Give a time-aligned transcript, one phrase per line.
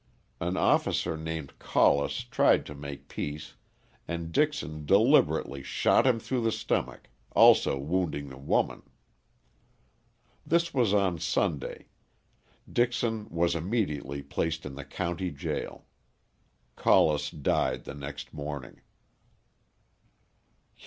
[0.39, 3.53] An officer named Collis tried to make peace
[4.07, 8.81] and Dixon deliberately shot him through the stomach, also wounding the woman.
[10.43, 11.85] This was on Sunday.
[12.67, 15.85] Dixon was immediately placed in the county jail.
[16.75, 18.81] Collis died the next morning.